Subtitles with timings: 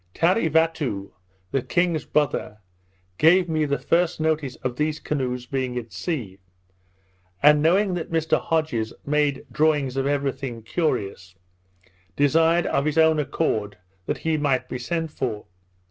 [0.15, 1.11] Tarevatoo,
[1.51, 2.57] the king's brother,
[3.19, 6.39] gave me the first notice of these canoes being at sea;
[7.43, 11.35] and knowing that Mr Hodges made drawings of every thing curious,
[12.15, 13.77] desired of his own accord
[14.07, 15.45] that he might be sent for.